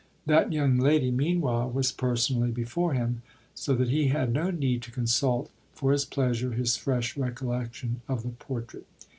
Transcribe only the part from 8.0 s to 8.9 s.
of the portrait.